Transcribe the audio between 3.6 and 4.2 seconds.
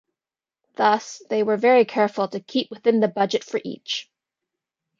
each.